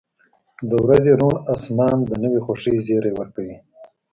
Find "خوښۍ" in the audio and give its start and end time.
2.45-2.75